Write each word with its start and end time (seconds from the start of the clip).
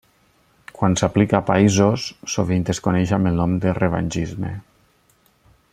Quan 0.77 0.95
s'aplica 1.01 1.37
a 1.41 1.45
països, 1.49 2.07
sovint 2.37 2.65
es 2.75 2.81
coneix 2.87 3.15
amb 3.19 3.33
el 3.33 3.37
nom 3.43 3.57
de 3.67 3.75
revengisme. 3.83 4.55